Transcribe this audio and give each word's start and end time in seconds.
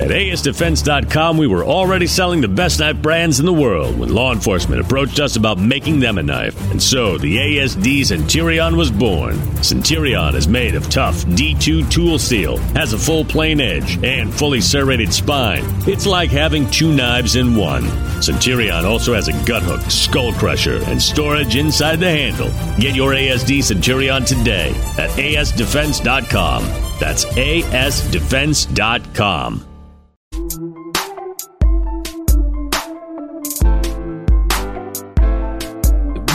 At 0.00 0.08
ASDefense.com, 0.08 1.36
we 1.36 1.46
were 1.46 1.62
already 1.62 2.06
selling 2.06 2.40
the 2.40 2.48
best 2.48 2.80
knife 2.80 3.02
brands 3.02 3.38
in 3.38 3.44
the 3.44 3.52
world 3.52 3.98
when 3.98 4.14
law 4.14 4.32
enforcement 4.32 4.80
approached 4.80 5.20
us 5.20 5.36
about 5.36 5.58
making 5.58 6.00
them 6.00 6.16
a 6.16 6.22
knife. 6.22 6.58
And 6.70 6.82
so 6.82 7.18
the 7.18 7.36
ASD 7.36 8.06
Centurion 8.06 8.78
was 8.78 8.90
born. 8.90 9.36
Centurion 9.62 10.34
is 10.34 10.48
made 10.48 10.74
of 10.74 10.88
tough 10.88 11.26
D2 11.26 11.90
tool 11.90 12.18
steel, 12.18 12.56
has 12.74 12.94
a 12.94 12.98
full 12.98 13.26
plain 13.26 13.60
edge, 13.60 14.02
and 14.02 14.32
fully 14.32 14.62
serrated 14.62 15.12
spine. 15.12 15.64
It's 15.86 16.06
like 16.06 16.30
having 16.30 16.70
two 16.70 16.94
knives 16.94 17.36
in 17.36 17.54
one. 17.54 17.86
Centurion 18.22 18.86
also 18.86 19.12
has 19.12 19.28
a 19.28 19.44
gut 19.44 19.62
hook, 19.62 19.82
skull 19.90 20.32
crusher, 20.32 20.82
and 20.84 21.02
storage 21.02 21.56
inside 21.56 21.96
the 21.96 22.08
handle. 22.08 22.48
Get 22.78 22.96
your 22.96 23.12
ASD 23.12 23.62
Centurion 23.62 24.24
today 24.24 24.70
at 24.96 25.10
ASDefense.com. 25.10 26.62
That's 26.98 27.26
ASDefense.com. 27.26 29.66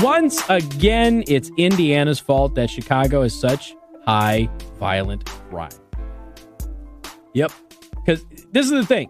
Once 0.02 0.44
again, 0.50 1.24
it's 1.26 1.50
Indiana's 1.58 2.20
fault 2.20 2.54
that 2.56 2.70
Chicago 2.70 3.22
is 3.22 3.34
such 3.34 3.76
high 4.06 4.50
violent 4.78 5.26
crime. 5.50 5.70
Yep. 7.34 7.52
Because 7.96 8.26
this 8.52 8.66
is 8.66 8.72
the 8.72 8.86
thing. 8.86 9.10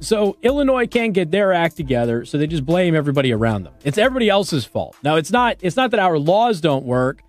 So 0.00 0.36
Illinois 0.42 0.86
can't 0.86 1.14
get 1.14 1.30
their 1.30 1.54
act 1.54 1.76
together, 1.76 2.26
so 2.26 2.36
they 2.36 2.46
just 2.46 2.66
blame 2.66 2.94
everybody 2.94 3.32
around 3.32 3.64
them. 3.64 3.72
It's 3.84 3.96
everybody 3.96 4.28
else's 4.28 4.66
fault. 4.66 4.96
Now 5.02 5.16
it's 5.16 5.30
not 5.30 5.56
it's 5.60 5.76
not 5.76 5.92
that 5.92 6.00
our 6.00 6.18
laws 6.18 6.60
don't 6.60 6.84
work. 6.84 7.22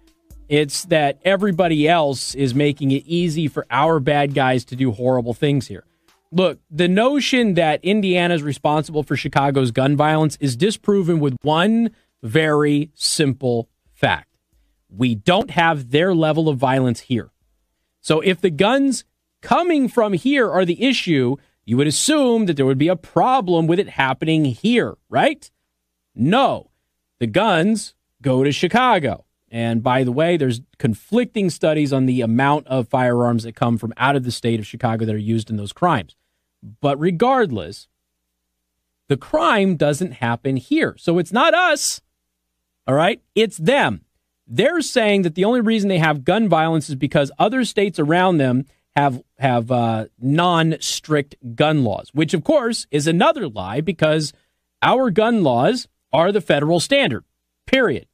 It's 0.50 0.84
that 0.86 1.20
everybody 1.24 1.88
else 1.88 2.36
is 2.36 2.54
making 2.54 2.92
it 2.92 3.04
easy 3.06 3.48
for 3.48 3.66
our 3.72 4.02
bad 4.02 4.34
guys 4.34 4.66
to 4.66 4.76
do 4.76 4.92
horrible 4.92 5.34
things 5.34 5.68
here. 5.68 5.86
Look, 6.32 6.60
the 6.70 6.88
notion 6.88 7.54
that 7.54 7.84
Indiana 7.84 8.36
is 8.36 8.44
responsible 8.44 9.04
for 9.04 9.16
Chicago's 9.16 9.72
gun 9.72 9.96
violence 9.96 10.38
is 10.42 10.56
disproven 10.56 11.20
with 11.20 11.38
one 11.44 11.92
very 12.24 12.92
simple 12.94 13.70
fact. 13.94 14.38
We 14.90 15.16
don't 15.16 15.52
have 15.52 15.92
their 15.92 16.14
level 16.14 16.50
of 16.50 16.58
violence 16.58 17.02
here. 17.02 17.32
So 18.02 18.22
if 18.22 18.42
the 18.42 18.50
guns 18.50 19.04
coming 19.42 19.88
from 19.88 20.14
here 20.14 20.50
are 20.50 20.66
the 20.66 20.84
issue, 20.84 21.36
you 21.66 21.78
would 21.78 21.88
assume 21.88 22.46
that 22.48 22.58
there 22.58 22.66
would 22.66 22.78
be 22.78 22.88
a 22.88 22.96
problem 22.96 23.68
with 23.68 23.80
it 23.80 23.90
happening 23.90 24.46
here, 24.46 24.98
right? 25.10 25.50
No. 26.16 26.72
The 27.20 27.28
guns 27.28 27.94
go 28.22 28.44
to 28.44 28.52
Chicago. 28.52 29.26
And 29.52 29.82
by 29.82 30.04
the 30.04 30.12
way, 30.12 30.38
there's 30.38 30.62
conflicting 30.78 31.50
studies 31.50 31.92
on 31.92 32.06
the 32.06 32.22
amount 32.22 32.68
of 32.68 32.88
firearms 32.88 33.44
that 33.44 33.56
come 33.56 33.78
from 33.78 33.94
out 33.98 34.16
of 34.16 34.24
the 34.24 34.32
state 34.32 34.60
of 34.60 34.68
Chicago 34.68 35.06
that 35.06 35.16
are 35.16 35.18
used 35.18 35.50
in 35.50 35.58
those 35.58 35.74
crimes. 35.74 36.16
But 36.82 37.00
regardless, 37.00 37.88
the 39.08 39.18
crime 39.18 39.76
doesn't 39.76 40.14
happen 40.14 40.58
here. 40.58 40.96
So 40.98 41.18
it's 41.18 41.32
not 41.32 41.54
us. 41.54 42.02
All 42.90 42.96
right? 42.96 43.22
It's 43.36 43.58
them. 43.58 44.02
They're 44.48 44.82
saying 44.82 45.22
that 45.22 45.36
the 45.36 45.46
only 45.46 45.62
reason 45.62 45.90
they 45.90 46.00
have 46.00 46.24
gun 46.24 46.50
violence 46.50 46.90
is 46.90 46.96
because 46.96 47.32
other 47.38 47.64
states 47.64 48.00
around 48.00 48.38
them 48.38 48.66
have 48.96 49.22
have 49.38 49.70
uh, 49.70 50.08
non-strict 50.20 51.36
gun 51.54 51.84
laws, 51.84 52.10
which 52.16 52.34
of 52.34 52.44
course 52.44 52.88
is 52.90 53.06
another 53.06 53.48
lie 53.48 53.80
because 53.80 54.34
our 54.82 55.12
gun 55.12 55.44
laws 55.44 55.88
are 56.12 56.32
the 56.32 56.42
federal 56.42 56.80
standard. 56.80 57.26
Period. 57.68 58.08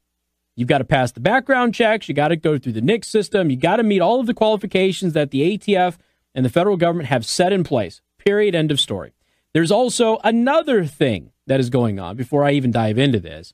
You've 0.57 0.67
got 0.67 0.79
to 0.79 0.83
pass 0.83 1.13
the 1.13 1.21
background 1.21 1.73
checks. 1.73 2.09
You 2.09 2.13
got 2.13 2.27
to 2.27 2.35
go 2.35 2.57
through 2.57 2.73
the 2.73 2.81
NICS 2.81 3.07
system. 3.07 3.49
You 3.49 3.55
got 3.55 3.77
to 3.77 3.83
meet 3.83 4.01
all 4.01 4.19
of 4.19 4.27
the 4.27 4.33
qualifications 4.33 5.13
that 5.13 5.31
the 5.31 5.57
ATF 5.57 5.95
and 6.33 6.43
the 6.43 6.49
federal 6.49 6.75
government 6.75 7.07
have 7.07 7.25
set 7.25 7.53
in 7.53 7.63
place. 7.63 8.01
Period. 8.17 8.53
End 8.53 8.71
of 8.71 8.81
story. 8.81 9.13
There's 9.53 9.71
also 9.71 10.19
another 10.25 10.83
thing 10.83 11.31
that 11.47 11.61
is 11.61 11.69
going 11.69 11.97
on 11.97 12.17
before 12.17 12.43
I 12.43 12.51
even 12.51 12.71
dive 12.71 12.97
into 12.97 13.21
this. 13.21 13.53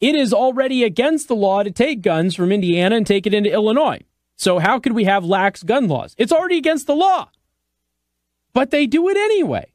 It 0.00 0.14
is 0.14 0.32
already 0.32 0.84
against 0.84 1.28
the 1.28 1.34
law 1.34 1.62
to 1.62 1.70
take 1.70 2.02
guns 2.02 2.34
from 2.34 2.52
Indiana 2.52 2.96
and 2.96 3.06
take 3.06 3.26
it 3.26 3.34
into 3.34 3.52
Illinois. 3.52 4.00
So, 4.36 4.60
how 4.60 4.78
could 4.78 4.92
we 4.92 5.04
have 5.04 5.24
lax 5.24 5.64
gun 5.64 5.88
laws? 5.88 6.14
It's 6.16 6.32
already 6.32 6.58
against 6.58 6.86
the 6.86 6.94
law. 6.94 7.30
But 8.52 8.70
they 8.70 8.86
do 8.86 9.08
it 9.08 9.16
anyway, 9.16 9.72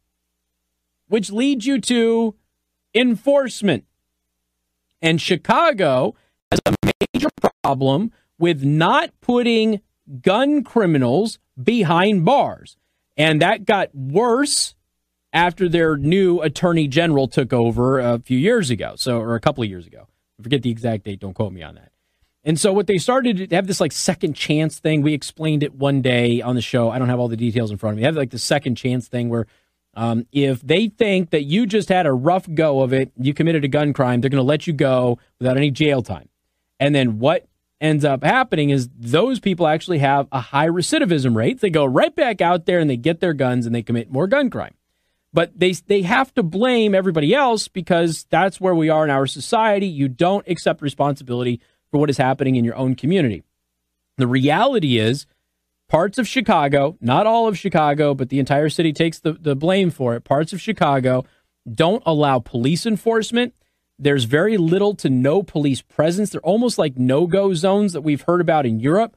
which 1.07 1.31
leads 1.31 1.65
you 1.65 1.81
to 1.81 2.35
enforcement. 2.95 3.85
And 5.01 5.19
Chicago 5.19 6.15
has 6.51 6.61
a 6.65 6.73
major 7.13 7.29
problem 7.61 8.11
with 8.39 8.63
not 8.63 9.11
putting 9.19 9.81
gun 10.21 10.63
criminals 10.63 11.39
behind 11.61 12.23
bars. 12.23 12.77
And 13.17 13.41
that 13.41 13.65
got 13.65 13.93
worse 13.93 14.75
after 15.33 15.67
their 15.67 15.97
new 15.97 16.41
attorney 16.41 16.87
general 16.87 17.27
took 17.27 17.51
over 17.51 17.99
a 17.99 18.19
few 18.19 18.37
years 18.37 18.69
ago, 18.69 18.93
so 18.95 19.19
or 19.19 19.35
a 19.35 19.39
couple 19.39 19.63
of 19.63 19.69
years 19.69 19.85
ago. 19.87 20.07
I 20.39 20.43
forget 20.43 20.61
the 20.61 20.71
exact 20.71 21.03
date, 21.03 21.19
don't 21.19 21.33
quote 21.33 21.53
me 21.53 21.63
on 21.63 21.75
that. 21.75 21.91
And 22.43 22.59
so 22.59 22.73
what 22.73 22.87
they 22.87 22.97
started 22.97 23.49
to 23.49 23.55
have 23.55 23.67
this 23.67 23.79
like 23.79 23.93
second 23.93 24.33
chance 24.33 24.79
thing. 24.79 25.01
We 25.01 25.13
explained 25.13 25.63
it 25.63 25.75
one 25.75 26.01
day 26.01 26.41
on 26.41 26.55
the 26.55 26.61
show. 26.61 26.89
I 26.89 26.99
don't 26.99 27.09
have 27.09 27.19
all 27.19 27.29
the 27.29 27.37
details 27.37 27.71
in 27.71 27.77
front 27.77 27.93
of 27.93 27.97
me. 27.97 28.01
They 28.01 28.07
have 28.07 28.17
like 28.17 28.31
the 28.31 28.39
second 28.39 28.75
chance 28.75 29.07
thing 29.07 29.29
where 29.29 29.47
um, 29.93 30.25
if 30.31 30.61
they 30.61 30.87
think 30.87 31.29
that 31.29 31.43
you 31.43 31.65
just 31.65 31.87
had 31.87 32.05
a 32.05 32.11
rough 32.11 32.51
go 32.53 32.81
of 32.81 32.91
it, 32.93 33.11
you 33.17 33.33
committed 33.33 33.63
a 33.63 33.67
gun 33.67 33.93
crime, 33.93 34.19
they're 34.19 34.29
going 34.29 34.39
to 34.39 34.43
let 34.43 34.67
you 34.67 34.73
go 34.73 35.19
without 35.39 35.55
any 35.55 35.71
jail 35.71 36.01
time. 36.01 36.27
And 36.79 36.93
then 36.93 37.19
what 37.19 37.47
ends 37.79 38.03
up 38.03 38.23
happening 38.23 38.71
is 38.71 38.89
those 38.97 39.39
people 39.39 39.67
actually 39.67 39.99
have 39.99 40.27
a 40.31 40.39
high 40.39 40.67
recidivism 40.67 41.35
rate. 41.35 41.61
They 41.61 41.69
go 41.69 41.85
right 41.85 42.13
back 42.15 42.41
out 42.41 42.65
there 42.65 42.79
and 42.79 42.89
they 42.89 42.97
get 42.97 43.19
their 43.19 43.33
guns 43.33 43.65
and 43.65 43.73
they 43.73 43.83
commit 43.83 44.11
more 44.11 44.27
gun 44.27 44.49
crime. 44.49 44.73
But 45.33 45.59
they 45.59 45.71
they 45.71 46.03
have 46.03 46.33
to 46.35 46.43
blame 46.43 46.93
everybody 46.93 47.33
else 47.33 47.67
because 47.67 48.25
that's 48.29 48.61
where 48.61 48.75
we 48.75 48.89
are 48.89 49.03
in 49.03 49.09
our 49.09 49.25
society. 49.25 49.87
You 49.87 50.07
don't 50.07 50.47
accept 50.47 50.81
responsibility 50.81 51.59
for 51.89 51.99
what 51.99 52.09
is 52.09 52.17
happening 52.17 52.55
in 52.55 52.63
your 52.63 52.75
own 52.75 52.95
community. 52.95 53.43
The 54.17 54.27
reality 54.27 54.99
is, 54.99 55.25
parts 55.89 56.19
of 56.19 56.27
Chicago, 56.27 56.97
not 57.01 57.25
all 57.25 57.47
of 57.47 57.57
Chicago, 57.57 58.13
but 58.13 58.29
the 58.29 58.39
entire 58.39 58.69
city 58.69 58.93
takes 58.93 59.19
the, 59.19 59.33
the 59.33 59.55
blame 59.55 59.89
for 59.89 60.15
it. 60.15 60.23
Parts 60.23 60.53
of 60.53 60.61
Chicago 60.61 61.25
don't 61.71 62.03
allow 62.05 62.39
police 62.39 62.85
enforcement. 62.85 63.53
There's 63.97 64.25
very 64.25 64.57
little 64.57 64.95
to 64.95 65.09
no 65.09 65.43
police 65.43 65.81
presence. 65.81 66.31
They're 66.31 66.41
almost 66.41 66.77
like 66.77 66.97
no 66.97 67.25
go 67.25 67.53
zones 67.53 67.93
that 67.93 68.01
we've 68.01 68.21
heard 68.21 68.41
about 68.41 68.65
in 68.65 68.79
Europe. 68.79 69.15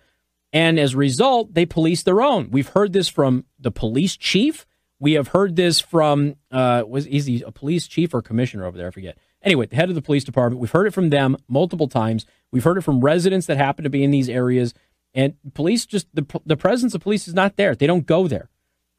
And 0.52 0.78
as 0.78 0.94
a 0.94 0.98
result, 0.98 1.54
they 1.54 1.66
police 1.66 2.02
their 2.02 2.22
own. 2.22 2.50
We've 2.50 2.68
heard 2.68 2.92
this 2.92 3.08
from 3.08 3.44
the 3.58 3.70
police 3.70 4.16
chief. 4.16 4.66
We 4.98 5.12
have 5.12 5.28
heard 5.28 5.56
this 5.56 5.78
from, 5.78 6.36
uh, 6.50 6.84
was 6.86 7.04
he 7.04 7.42
a 7.42 7.52
police 7.52 7.86
chief 7.86 8.14
or 8.14 8.22
commissioner 8.22 8.64
over 8.64 8.78
there? 8.78 8.88
I 8.88 8.90
forget. 8.90 9.18
Anyway, 9.42 9.66
the 9.66 9.76
head 9.76 9.88
of 9.88 9.94
the 9.94 10.02
police 10.02 10.24
department, 10.24 10.60
we've 10.60 10.70
heard 10.70 10.86
it 10.86 10.94
from 10.94 11.10
them 11.10 11.36
multiple 11.48 11.88
times. 11.88 12.24
We've 12.50 12.64
heard 12.64 12.78
it 12.78 12.82
from 12.82 13.00
residents 13.00 13.46
that 13.46 13.58
happen 13.58 13.84
to 13.84 13.90
be 13.90 14.02
in 14.02 14.10
these 14.10 14.28
areas. 14.28 14.72
And 15.14 15.34
police 15.54 15.86
just, 15.86 16.08
the, 16.14 16.24
the 16.44 16.56
presence 16.56 16.94
of 16.94 17.02
police 17.02 17.28
is 17.28 17.34
not 17.34 17.56
there. 17.56 17.74
They 17.74 17.86
don't 17.86 18.06
go 18.06 18.26
there. 18.26 18.48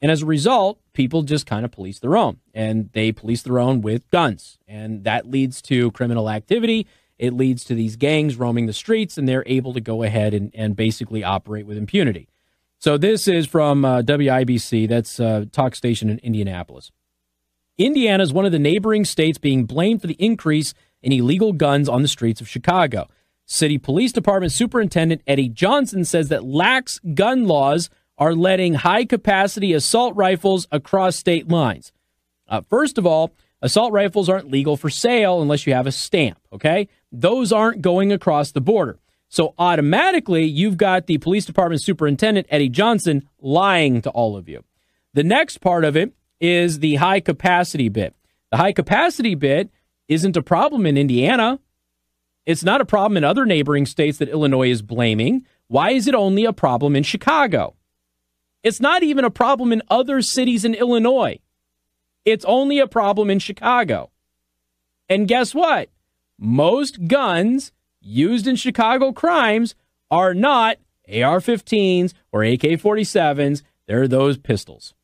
And 0.00 0.12
as 0.12 0.22
a 0.22 0.26
result, 0.26 0.80
people 0.92 1.22
just 1.22 1.46
kind 1.46 1.64
of 1.64 1.72
police 1.72 1.98
their 1.98 2.16
own 2.16 2.38
and 2.54 2.90
they 2.92 3.10
police 3.10 3.42
their 3.42 3.58
own 3.58 3.80
with 3.80 4.08
guns. 4.10 4.58
And 4.68 5.04
that 5.04 5.28
leads 5.28 5.60
to 5.62 5.90
criminal 5.90 6.30
activity. 6.30 6.86
It 7.18 7.32
leads 7.32 7.64
to 7.64 7.74
these 7.74 7.96
gangs 7.96 8.36
roaming 8.36 8.66
the 8.66 8.72
streets 8.72 9.18
and 9.18 9.28
they're 9.28 9.42
able 9.46 9.72
to 9.74 9.80
go 9.80 10.04
ahead 10.04 10.34
and, 10.34 10.52
and 10.54 10.76
basically 10.76 11.24
operate 11.24 11.66
with 11.66 11.76
impunity. 11.76 12.28
So 12.80 12.96
this 12.96 13.26
is 13.26 13.46
from 13.46 13.84
uh, 13.84 14.02
WIBC, 14.02 14.88
that's 14.88 15.18
a 15.18 15.46
talk 15.46 15.74
station 15.74 16.08
in 16.10 16.18
Indianapolis. 16.20 16.92
Indiana 17.76 18.22
is 18.22 18.32
one 18.32 18.46
of 18.46 18.52
the 18.52 18.58
neighboring 18.58 19.04
states 19.04 19.36
being 19.36 19.64
blamed 19.64 20.00
for 20.00 20.06
the 20.06 20.16
increase 20.18 20.74
in 21.02 21.12
illegal 21.12 21.52
guns 21.52 21.88
on 21.88 22.02
the 22.02 22.08
streets 22.08 22.40
of 22.40 22.48
Chicago. 22.48 23.08
City 23.46 23.78
Police 23.78 24.12
Department 24.12 24.52
Superintendent 24.52 25.22
Eddie 25.26 25.48
Johnson 25.48 26.04
says 26.04 26.28
that 26.28 26.44
lax 26.44 27.00
gun 27.14 27.46
laws 27.46 27.90
are 28.16 28.34
letting 28.34 28.74
high 28.74 29.04
capacity 29.04 29.72
assault 29.72 30.14
rifles 30.16 30.68
across 30.70 31.16
state 31.16 31.48
lines. 31.48 31.92
Uh, 32.48 32.62
first 32.68 32.98
of 32.98 33.06
all, 33.06 33.32
assault 33.62 33.92
rifles 33.92 34.28
aren't 34.28 34.50
legal 34.50 34.76
for 34.76 34.90
sale 34.90 35.40
unless 35.40 35.66
you 35.66 35.74
have 35.74 35.86
a 35.86 35.92
stamp, 35.92 36.38
okay? 36.52 36.88
Those 37.10 37.52
aren't 37.52 37.82
going 37.82 38.12
across 38.12 38.52
the 38.52 38.60
border. 38.60 38.98
So 39.28 39.54
automatically, 39.58 40.44
you've 40.44 40.76
got 40.76 41.06
the 41.06 41.18
police 41.18 41.44
department 41.44 41.82
superintendent, 41.82 42.46
Eddie 42.50 42.70
Johnson, 42.70 43.28
lying 43.40 44.00
to 44.02 44.10
all 44.10 44.36
of 44.36 44.48
you. 44.48 44.64
The 45.14 45.24
next 45.24 45.58
part 45.58 45.84
of 45.84 45.96
it 45.96 46.12
is 46.40 46.78
the 46.78 46.96
high 46.96 47.20
capacity 47.20 47.88
bit. 47.88 48.14
The 48.50 48.56
high 48.56 48.72
capacity 48.72 49.34
bit 49.34 49.70
isn't 50.08 50.36
a 50.36 50.42
problem 50.42 50.86
in 50.86 50.96
Indiana. 50.96 51.60
It's 52.46 52.64
not 52.64 52.80
a 52.80 52.86
problem 52.86 53.18
in 53.18 53.24
other 53.24 53.44
neighboring 53.44 53.84
states 53.84 54.18
that 54.18 54.30
Illinois 54.30 54.70
is 54.70 54.80
blaming. 54.80 55.44
Why 55.66 55.90
is 55.90 56.08
it 56.08 56.14
only 56.14 56.46
a 56.46 56.52
problem 56.52 56.96
in 56.96 57.02
Chicago? 57.02 57.74
It's 58.62 58.80
not 58.80 59.02
even 59.02 59.24
a 59.24 59.30
problem 59.30 59.72
in 59.72 59.82
other 59.90 60.22
cities 60.22 60.64
in 60.64 60.74
Illinois. 60.74 61.38
It's 62.24 62.44
only 62.46 62.78
a 62.78 62.86
problem 62.86 63.28
in 63.28 63.38
Chicago. 63.38 64.10
And 65.08 65.28
guess 65.28 65.54
what? 65.54 65.90
Most 66.38 67.06
guns 67.06 67.72
used 68.00 68.46
in 68.46 68.56
Chicago 68.56 69.12
crimes 69.12 69.74
are 70.10 70.34
not 70.34 70.78
AR 71.08 71.40
15s 71.40 72.12
or 72.32 72.44
AK 72.44 72.60
47s. 72.60 73.62
They're 73.86 74.08
those 74.08 74.38
pistols. 74.38 74.94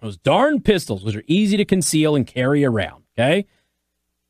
Those 0.00 0.16
darn 0.16 0.60
pistols, 0.60 1.04
which 1.04 1.16
are 1.16 1.24
easy 1.26 1.56
to 1.56 1.64
conceal 1.64 2.14
and 2.14 2.26
carry 2.26 2.64
around, 2.64 3.04
okay? 3.16 3.46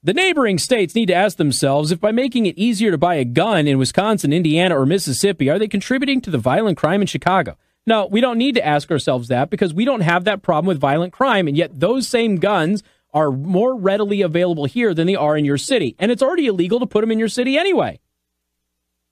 The 0.02 0.12
neighboring 0.12 0.58
states 0.58 0.94
need 0.94 1.06
to 1.06 1.14
ask 1.14 1.38
themselves 1.38 1.90
if 1.90 1.98
by 1.98 2.12
making 2.12 2.44
it 2.46 2.58
easier 2.58 2.90
to 2.90 2.98
buy 2.98 3.14
a 3.14 3.24
gun 3.24 3.66
in 3.66 3.78
Wisconsin, 3.78 4.32
Indiana, 4.32 4.78
or 4.78 4.84
Mississippi, 4.84 5.48
are 5.48 5.58
they 5.58 5.66
contributing 5.66 6.20
to 6.20 6.30
the 6.30 6.38
violent 6.38 6.76
crime 6.76 7.00
in 7.00 7.06
Chicago? 7.06 7.56
No, 7.86 8.06
we 8.06 8.20
don't 8.20 8.38
need 8.38 8.54
to 8.54 8.66
ask 8.66 8.90
ourselves 8.90 9.28
that 9.28 9.50
because 9.50 9.74
we 9.74 9.84
don't 9.84 10.02
have 10.02 10.24
that 10.24 10.42
problem 10.42 10.66
with 10.66 10.78
violent 10.78 11.12
crime. 11.12 11.48
And 11.48 11.56
yet 11.56 11.80
those 11.80 12.06
same 12.06 12.36
guns 12.36 12.82
are 13.14 13.30
more 13.30 13.76
readily 13.76 14.20
available 14.20 14.64
here 14.64 14.92
than 14.92 15.06
they 15.06 15.14
are 15.14 15.36
in 15.36 15.44
your 15.44 15.56
city. 15.56 15.94
And 15.98 16.10
it's 16.10 16.22
already 16.22 16.46
illegal 16.46 16.80
to 16.80 16.86
put 16.86 17.00
them 17.00 17.12
in 17.12 17.18
your 17.18 17.28
city 17.28 17.56
anyway. 17.56 18.00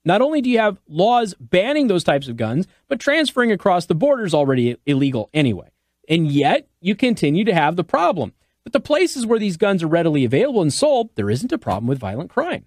Not 0.05 0.21
only 0.21 0.41
do 0.41 0.49
you 0.49 0.59
have 0.59 0.77
laws 0.87 1.33
banning 1.39 1.87
those 1.87 2.03
types 2.03 2.27
of 2.27 2.35
guns, 2.35 2.67
but 2.89 2.99
transferring 2.99 3.53
across 3.53 3.85
the 3.85 3.95
border 3.95 4.25
is 4.25 4.33
already 4.33 4.75
illegal 4.85 5.29
anyway. 5.33 5.69
And 6.09 6.29
yet 6.29 6.67
you 6.81 6.95
continue 6.95 7.45
to 7.45 7.53
have 7.53 7.77
the 7.77 7.83
problem. 7.85 8.33
But 8.65 8.73
the 8.73 8.81
places 8.81 9.25
where 9.25 9.39
these 9.39 9.55
guns 9.55 9.81
are 9.81 9.87
readily 9.87 10.25
available 10.25 10.61
and 10.61 10.73
sold, 10.73 11.11
there 11.15 11.29
isn't 11.29 11.53
a 11.53 11.57
problem 11.57 11.87
with 11.87 11.99
violent 11.99 12.29
crime. 12.29 12.65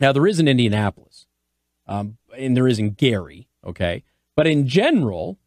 Now, 0.00 0.12
there 0.12 0.26
is 0.26 0.40
in 0.40 0.48
Indianapolis, 0.48 1.26
um, 1.86 2.18
and 2.36 2.56
there 2.56 2.68
is 2.68 2.78
in 2.78 2.90
Gary, 2.90 3.48
okay? 3.66 4.04
But 4.36 4.46
in 4.46 4.66
general, 4.66 5.38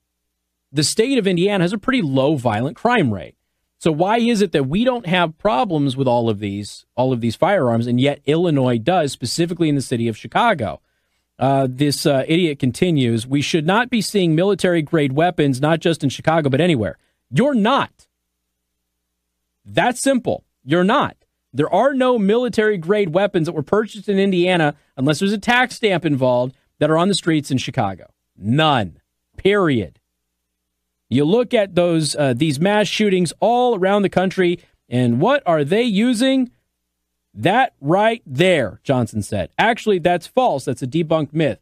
the 0.72 0.84
state 0.84 1.18
of 1.18 1.26
Indiana 1.26 1.64
has 1.64 1.74
a 1.74 1.78
pretty 1.78 2.02
low 2.02 2.36
violent 2.36 2.76
crime 2.76 3.14
rate. 3.14 3.36
So 3.82 3.92
why 3.92 4.20
is 4.20 4.44
it 4.44 4.52
that 4.52 4.68
we 4.68 4.84
don't 4.84 5.08
have 5.08 5.40
problems 5.40 5.98
with 5.98 6.08
all 6.08 6.30
of 6.30 6.38
these 6.38 6.86
all 6.96 7.12
of 7.12 7.20
these 7.20 7.36
firearms, 7.36 7.88
and 7.88 8.00
yet 8.00 8.22
Illinois 8.28 8.78
does, 8.78 9.12
specifically 9.12 9.70
in 9.70 9.76
the 9.76 9.82
city 9.82 10.08
of 10.08 10.16
Chicago? 10.16 10.82
Uh, 11.40 11.68
this 11.68 12.06
uh, 12.06 12.24
idiot 12.28 12.60
continues. 12.60 13.26
We 13.26 13.42
should 13.42 13.66
not 13.66 13.90
be 13.90 14.00
seeing 14.00 14.36
military 14.36 14.84
grade 14.84 15.14
weapons, 15.14 15.60
not 15.60 15.80
just 15.80 16.04
in 16.04 16.10
Chicago, 16.12 16.48
but 16.48 16.62
anywhere. 16.62 17.00
You're 17.32 17.56
not. 17.56 18.06
That's 19.66 20.00
simple. 20.00 20.44
You're 20.64 20.84
not. 20.84 21.18
There 21.52 21.74
are 21.74 21.96
no 21.96 22.20
military 22.20 22.78
grade 22.78 23.16
weapons 23.16 23.48
that 23.48 23.54
were 23.54 23.64
purchased 23.64 24.08
in 24.08 24.20
Indiana 24.20 24.76
unless 24.96 25.18
there's 25.18 25.34
a 25.34 25.40
tax 25.40 25.78
stamp 25.78 26.06
involved 26.06 26.56
that 26.78 26.92
are 26.92 27.00
on 27.00 27.08
the 27.08 27.16
streets 27.16 27.50
in 27.50 27.58
Chicago. 27.58 28.14
None. 28.38 29.00
Period. 29.38 30.01
You 31.12 31.26
look 31.26 31.54
at 31.54 31.76
those 31.76 32.16
uh, 32.16 32.34
these 32.34 32.58
mass 32.58 32.88
shootings 32.88 33.34
all 33.42 33.76
around 33.76 34.04
the 34.04 34.10
country, 34.10 34.60
and 34.88 35.20
what 35.20 35.44
are 35.46 35.66
they 35.66 35.84
using? 35.84 36.52
That 37.34 37.74
right 37.82 38.24
there, 38.26 38.80
Johnson 38.86 39.22
said. 39.22 39.50
Actually, 39.58 40.00
that's 40.00 40.26
false. 40.26 40.64
That's 40.64 40.82
a 40.82 40.88
debunked 40.88 41.34
myth. 41.34 41.60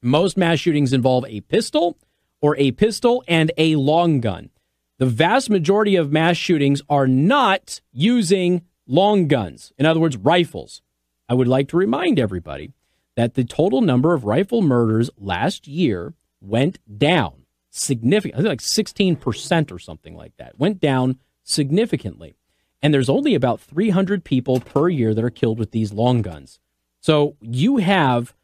Most 0.00 0.36
mass 0.36 0.60
shootings 0.60 0.92
involve 0.92 1.24
a 1.26 1.40
pistol 1.40 1.98
or 2.40 2.56
a 2.56 2.70
pistol 2.70 3.24
and 3.26 3.50
a 3.58 3.74
long 3.74 4.20
gun. 4.20 4.50
The 4.98 5.06
vast 5.06 5.50
majority 5.50 5.96
of 5.96 6.12
mass 6.12 6.36
shootings 6.36 6.80
are 6.88 7.08
not 7.08 7.80
using 7.92 8.62
long 8.86 9.26
guns, 9.26 9.72
in 9.76 9.86
other 9.86 9.98
words, 9.98 10.16
rifles. 10.16 10.82
I 11.28 11.34
would 11.34 11.48
like 11.48 11.66
to 11.70 11.76
remind 11.76 12.20
everybody 12.20 12.74
that 13.16 13.34
the 13.34 13.42
total 13.42 13.80
number 13.80 14.14
of 14.14 14.24
rifle 14.24 14.62
murders 14.62 15.10
last 15.18 15.66
year 15.66 16.14
went 16.40 16.78
down 16.96 17.38
significantly, 17.78 18.48
like 18.48 18.60
16% 18.60 19.72
or 19.72 19.78
something 19.78 20.14
like 20.14 20.36
that, 20.36 20.58
went 20.58 20.80
down 20.80 21.18
significantly. 21.42 22.36
And 22.82 22.94
there's 22.94 23.08
only 23.08 23.34
about 23.34 23.60
300 23.60 24.24
people 24.24 24.60
per 24.60 24.88
year 24.88 25.14
that 25.14 25.24
are 25.24 25.30
killed 25.30 25.58
with 25.58 25.72
these 25.72 25.92
long 25.92 26.22
guns. 26.22 26.60
So 27.00 27.36
you 27.40 27.78
have 27.78 28.34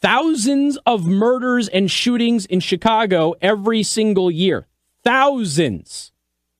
thousands 0.00 0.78
of 0.86 1.06
murders 1.06 1.68
and 1.68 1.90
shootings 1.90 2.46
in 2.46 2.60
Chicago 2.60 3.34
every 3.40 3.82
single 3.82 4.30
year 4.30 4.66
thousands, 5.02 6.12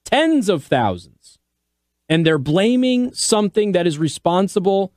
tens 0.05 0.49
of 0.49 0.65
thousands. 0.65 1.39
And 2.09 2.27
they're 2.27 2.39
blaming 2.39 3.15
something 3.15 3.73
that 3.73 3.87
is 3.87 3.99
responsible 3.99 4.93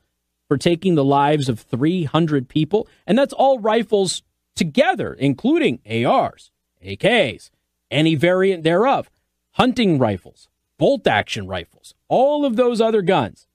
for 0.47 0.57
taking 0.57 0.95
the 0.95 1.03
lives 1.03 1.47
of 1.47 1.62
300 1.62 2.50
people. 2.50 2.88
And 3.06 3.18
that's 3.18 3.33
all 3.33 3.59
rifles 3.59 4.21
together, 4.56 5.13
including 5.13 5.79
ARs, 5.89 6.51
AKs, 6.85 7.50
any 7.89 8.15
variant 8.15 8.63
thereof, 8.63 9.09
hunting 9.51 9.97
rifles, 9.97 10.50
bolt 10.77 11.07
action 11.07 11.47
rifles, 11.47 11.94
all 12.07 12.45
of 12.45 12.56
those 12.56 12.79
other 12.81 13.01
guns. 13.01 13.47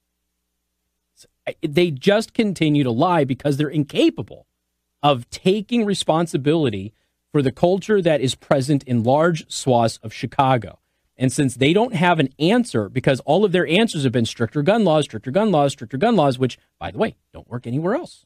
They 1.61 1.91
just 1.91 2.33
continue 2.33 2.83
to 2.83 2.91
lie 2.91 3.23
because 3.23 3.57
they're 3.57 3.67
incapable 3.67 4.47
of 5.01 5.29
taking 5.29 5.85
responsibility 5.85 6.93
for 7.31 7.41
the 7.41 7.51
culture 7.51 8.01
that 8.01 8.21
is 8.21 8.35
present 8.35 8.83
in 8.83 9.03
large 9.03 9.51
swaths 9.51 9.97
of 10.03 10.13
Chicago. 10.13 10.79
And 11.17 11.31
since 11.31 11.55
they 11.55 11.73
don't 11.73 11.93
have 11.93 12.19
an 12.19 12.29
answer, 12.39 12.89
because 12.89 13.19
all 13.21 13.43
of 13.45 13.51
their 13.51 13.67
answers 13.67 14.03
have 14.03 14.13
been 14.13 14.25
stricter 14.25 14.61
gun 14.61 14.83
laws, 14.83 15.05
stricter 15.05 15.31
gun 15.31 15.51
laws, 15.51 15.73
stricter 15.73 15.97
gun 15.97 16.15
laws, 16.15 16.39
which, 16.39 16.57
by 16.79 16.91
the 16.91 16.97
way, 16.97 17.15
don't 17.33 17.49
work 17.49 17.67
anywhere 17.67 17.95
else. 17.95 18.25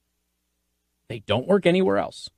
They 1.09 1.19
don't 1.19 1.47
work 1.47 1.65
anywhere 1.65 1.97
else. 1.97 2.29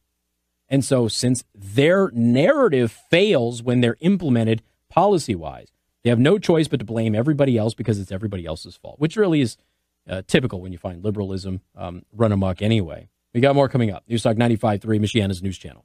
And 0.69 0.86
so, 0.86 1.07
since 1.07 1.44
their 1.56 2.12
narrative 2.12 2.92
fails 2.92 3.63
when 3.63 3.81
they're 3.81 3.98
implemented 4.01 4.62
policy 4.89 5.36
wise, 5.36 5.71
they 6.04 6.10
have 6.10 6.19
no 6.19 6.38
choice 6.38 6.68
but 6.68 6.80
to 6.80 6.86
blame 6.86 7.16
everybody 7.16 7.57
else 7.57 7.74
because 7.74 8.00
it's 8.00 8.12
everybody 8.12 8.45
else's 8.45 8.75
fault, 8.75 9.00
which 9.00 9.16
really 9.18 9.42
is 9.42 9.57
uh, 10.07 10.21
typical 10.27 10.62
when 10.62 10.71
you 10.71 10.77
find 10.77 11.04
liberalism 11.04 11.62
um, 11.75 12.04
run 12.13 12.31
amok 12.31 12.62
anyway. 12.62 13.10
We 13.33 13.42
got 13.42 13.56
more 13.56 13.69
coming 13.69 13.92
up. 13.92 14.04
News 14.07 14.24
Talk 14.24 14.38
95.3, 14.38 14.81
Michiana's 15.00 15.44
news 15.44 15.57
channel. 15.57 15.83